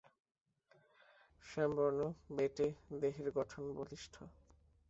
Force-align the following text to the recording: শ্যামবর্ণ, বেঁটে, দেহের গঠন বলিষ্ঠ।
শ্যামবর্ণ, 1.45 1.99
বেঁটে, 2.35 2.67
দেহের 3.01 3.27
গঠন 3.31 3.63
বলিষ্ঠ। 3.73 4.15